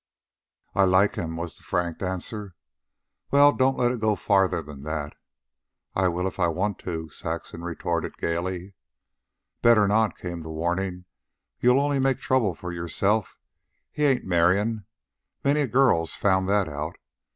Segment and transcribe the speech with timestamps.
[0.73, 2.55] "I like him," was the frank answer.
[3.29, 5.13] "Well, don't let it go farther than that."
[5.93, 8.73] "I will if I want to," Saxon retorted gaily.
[9.61, 11.05] "Better not," came the warning.
[11.59, 13.37] "You'll only make trouble for yourself.
[13.91, 14.85] He ain't marryin'.
[15.43, 16.95] Many a girl's found that out.